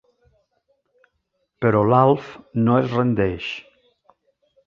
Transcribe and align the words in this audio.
Però 1.65 1.83
l'Alf 1.89 2.31
no 2.63 2.79
es 2.85 2.89
rendeix. 2.97 3.53